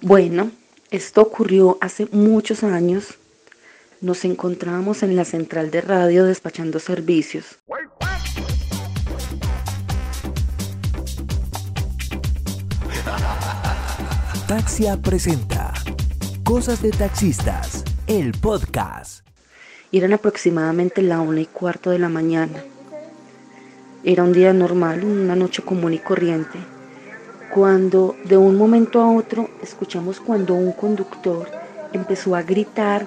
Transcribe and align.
Bueno, 0.00 0.52
esto 0.92 1.22
ocurrió 1.22 1.76
hace 1.80 2.06
muchos 2.12 2.62
años. 2.62 3.14
Nos 4.00 4.24
encontrábamos 4.24 5.02
en 5.02 5.16
la 5.16 5.24
central 5.24 5.72
de 5.72 5.80
radio 5.80 6.24
despachando 6.24 6.78
servicios. 6.78 7.58
Taxia 14.46 14.96
presenta 14.98 15.74
Cosas 16.44 16.80
de 16.80 16.90
Taxistas, 16.90 17.82
el 18.06 18.32
podcast. 18.32 19.26
Eran 19.90 20.12
aproximadamente 20.12 21.02
la 21.02 21.20
una 21.20 21.40
y 21.40 21.46
cuarto 21.46 21.90
de 21.90 21.98
la 21.98 22.08
mañana. 22.08 22.62
Era 24.04 24.22
un 24.22 24.32
día 24.32 24.52
normal, 24.52 25.02
una 25.02 25.34
noche 25.34 25.62
común 25.62 25.92
y 25.92 25.98
corriente, 25.98 26.60
cuando 27.58 28.14
de 28.22 28.36
un 28.36 28.56
momento 28.56 29.00
a 29.00 29.10
otro 29.10 29.50
escuchamos 29.60 30.20
cuando 30.20 30.54
un 30.54 30.70
conductor 30.70 31.50
empezó 31.92 32.36
a 32.36 32.42
gritar 32.42 33.04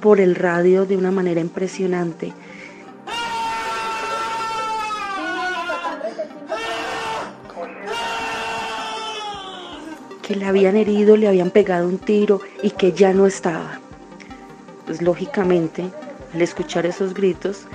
por 0.00 0.18
el 0.18 0.34
radio 0.34 0.84
de 0.84 0.96
una 0.96 1.12
manera 1.12 1.40
impresionante. 1.40 2.32
que 10.22 10.34
le 10.34 10.44
habían 10.44 10.76
herido, 10.76 11.16
le 11.16 11.28
habían 11.28 11.50
pegado 11.50 11.86
un 11.86 11.98
tiro 11.98 12.40
y 12.64 12.72
que 12.72 12.90
ya 12.92 13.12
no 13.12 13.26
estaba. 13.26 13.78
Pues 14.86 15.00
lógicamente, 15.00 15.84
al 16.34 16.42
escuchar 16.42 16.84
esos 16.84 17.14
gritos, 17.14 17.66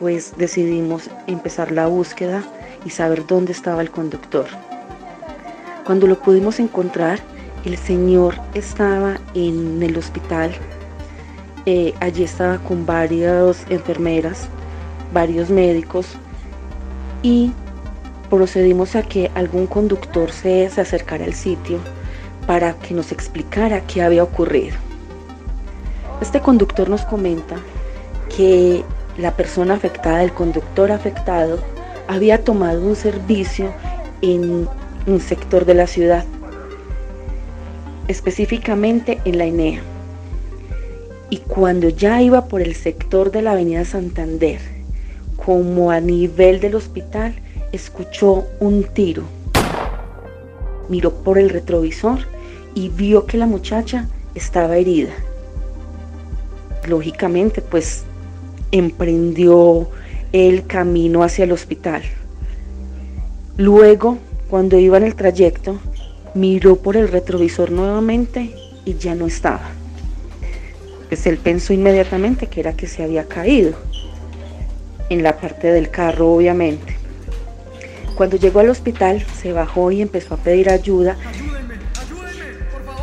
pues 0.00 0.36
decidimos 0.36 1.08
empezar 1.28 1.70
la 1.70 1.86
búsqueda 1.86 2.42
y 2.84 2.90
saber 2.90 3.24
dónde 3.28 3.52
estaba 3.52 3.80
el 3.80 3.92
conductor. 3.92 4.46
Cuando 5.84 6.06
lo 6.06 6.18
pudimos 6.18 6.60
encontrar, 6.60 7.18
el 7.64 7.76
señor 7.76 8.34
estaba 8.54 9.18
en 9.34 9.82
el 9.82 9.96
hospital. 9.96 10.52
Eh, 11.66 11.92
allí 12.00 12.22
estaba 12.22 12.58
con 12.58 12.86
varias 12.86 13.66
enfermeras, 13.68 14.48
varios 15.12 15.50
médicos 15.50 16.06
y 17.22 17.52
procedimos 18.30 18.94
a 18.96 19.02
que 19.02 19.30
algún 19.34 19.66
conductor 19.66 20.30
se, 20.30 20.70
se 20.70 20.80
acercara 20.80 21.24
al 21.24 21.34
sitio 21.34 21.78
para 22.46 22.74
que 22.74 22.94
nos 22.94 23.12
explicara 23.12 23.80
qué 23.82 24.02
había 24.02 24.22
ocurrido. 24.22 24.76
Este 26.20 26.40
conductor 26.40 26.88
nos 26.88 27.02
comenta 27.02 27.56
que 28.34 28.84
la 29.18 29.36
persona 29.36 29.74
afectada, 29.74 30.22
el 30.22 30.32
conductor 30.32 30.92
afectado, 30.92 31.58
había 32.08 32.42
tomado 32.42 32.82
un 32.82 32.96
servicio 32.96 33.72
en 34.22 34.68
un 35.06 35.20
sector 35.20 35.64
de 35.64 35.74
la 35.74 35.86
ciudad, 35.86 36.24
específicamente 38.08 39.20
en 39.24 39.38
la 39.38 39.46
INEA. 39.46 39.82
Y 41.30 41.38
cuando 41.38 41.88
ya 41.88 42.20
iba 42.20 42.46
por 42.46 42.60
el 42.60 42.74
sector 42.74 43.30
de 43.30 43.42
la 43.42 43.52
avenida 43.52 43.84
Santander, 43.84 44.60
como 45.36 45.90
a 45.90 46.00
nivel 46.00 46.60
del 46.60 46.74
hospital, 46.74 47.34
escuchó 47.72 48.44
un 48.60 48.84
tiro. 48.84 49.24
Miró 50.88 51.12
por 51.12 51.38
el 51.38 51.48
retrovisor 51.48 52.18
y 52.74 52.90
vio 52.90 53.26
que 53.26 53.38
la 53.38 53.46
muchacha 53.46 54.08
estaba 54.34 54.76
herida. 54.76 55.12
Lógicamente, 56.86 57.62
pues 57.62 58.04
emprendió 58.72 59.88
el 60.32 60.66
camino 60.66 61.22
hacia 61.22 61.44
el 61.44 61.52
hospital. 61.52 62.02
Luego, 63.56 64.18
cuando 64.52 64.78
iba 64.78 64.98
en 64.98 65.04
el 65.04 65.14
trayecto, 65.14 65.80
miró 66.34 66.76
por 66.76 66.98
el 66.98 67.08
retrovisor 67.08 67.70
nuevamente 67.70 68.54
y 68.84 68.96
ya 68.98 69.14
no 69.14 69.26
estaba. 69.26 69.62
Pues 71.08 71.26
él 71.26 71.38
pensó 71.38 71.72
inmediatamente 71.72 72.48
que 72.48 72.60
era 72.60 72.74
que 72.74 72.86
se 72.86 73.02
había 73.02 73.24
caído 73.24 73.72
en 75.08 75.22
la 75.22 75.38
parte 75.38 75.68
del 75.68 75.88
carro, 75.88 76.34
obviamente. 76.34 76.98
Cuando 78.14 78.36
llegó 78.36 78.60
al 78.60 78.68
hospital, 78.68 79.24
se 79.40 79.54
bajó 79.54 79.90
y 79.90 80.02
empezó 80.02 80.34
a 80.34 80.36
pedir 80.36 80.68
ayuda 80.68 81.16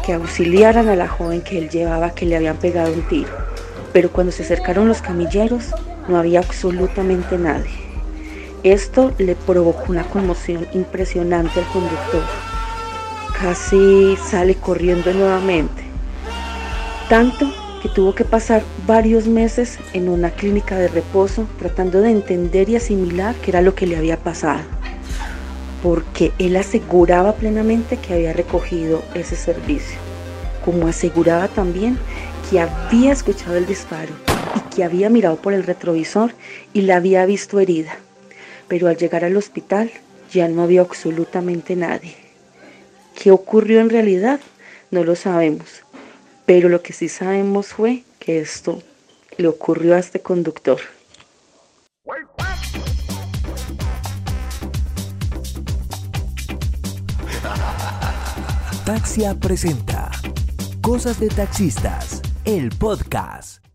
que 0.06 0.14
auxiliaran 0.14 0.88
a 0.88 0.96
la 0.96 1.08
joven 1.08 1.42
que 1.42 1.58
él 1.58 1.72
llevaba 1.72 2.14
que 2.14 2.28
le 2.28 2.36
habían 2.36 2.58
pegado 2.58 2.94
un 2.94 3.08
tiro. 3.08 3.32
Pero 3.92 4.12
cuando 4.12 4.32
se 4.32 4.44
acercaron 4.44 4.88
los 4.88 5.02
camilleros, 5.02 5.72
no 6.08 6.16
había 6.16 6.42
absolutamente 6.42 7.40
nadie. 7.40 7.89
Esto 8.64 9.14
le 9.18 9.36
provocó 9.36 9.86
una 9.88 10.04
conmoción 10.04 10.68
impresionante 10.74 11.62
al 11.62 11.68
conductor. 11.68 12.24
Casi 13.40 14.18
sale 14.18 14.56
corriendo 14.56 15.14
nuevamente. 15.14 15.82
Tanto 17.08 17.50
que 17.82 17.88
tuvo 17.88 18.14
que 18.14 18.26
pasar 18.26 18.62
varios 18.86 19.28
meses 19.28 19.80
en 19.94 20.10
una 20.10 20.32
clínica 20.32 20.78
de 20.78 20.90
reposo 20.90 21.48
tratando 21.58 22.02
de 22.02 22.12
entender 22.12 22.68
y 22.68 22.76
asimilar 22.76 23.34
qué 23.36 23.52
era 23.52 23.62
lo 23.62 23.76
que 23.76 23.88
le 23.88 23.96
había 23.96 24.18
pasado. 24.18 24.60
Porque 25.82 26.34
él 26.38 26.58
aseguraba 26.58 27.36
plenamente 27.36 27.96
que 27.96 28.14
había 28.14 28.34
recogido 28.34 29.02
ese 29.14 29.38
servicio. 29.38 29.98
Como 30.66 30.88
aseguraba 30.88 31.48
también 31.48 31.98
que 32.52 32.60
había 32.60 33.14
escuchado 33.14 33.56
el 33.56 33.66
disparo 33.66 34.12
y 34.58 34.76
que 34.76 34.84
había 34.84 35.10
mirado 35.10 35.38
por 35.38 35.54
el 35.54 35.64
retrovisor 35.64 36.34
y 36.74 36.82
la 36.82 36.98
había 36.98 37.26
visto 37.26 37.62
herida. 37.62 37.96
Pero 38.70 38.88
al 38.88 38.98
llegar 38.98 39.26
al 39.26 39.36
hospital 39.36 39.92
ya 40.32 40.48
no 40.48 40.64
había 40.64 40.82
absolutamente 40.82 41.76
nadie. 41.76 42.16
¿Qué 43.22 43.32
ocurrió 43.32 43.82
en 43.82 43.90
realidad? 43.90 44.40
No 44.92 45.04
lo 45.04 45.16
sabemos. 45.16 45.84
Pero 46.46 46.70
lo 46.70 46.82
que 46.82 46.94
sí 46.94 47.10
sabemos 47.10 47.68
fue 47.68 48.04
que 48.20 48.40
esto 48.40 48.82
le 49.38 49.48
ocurrió 49.48 49.96
a 49.96 50.00
este 50.00 50.22
conductor. 50.22 50.80
Taxia 58.86 59.36
presenta 59.36 60.10
Cosas 60.82 61.20
de 61.20 61.28
Taxistas, 61.28 62.22
el 62.46 62.70
podcast. 62.70 63.69